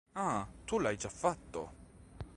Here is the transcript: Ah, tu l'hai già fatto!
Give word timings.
Ah, 0.15 0.47
tu 0.65 0.79
l'hai 0.81 0.97
già 0.97 1.09
fatto! 1.09 1.61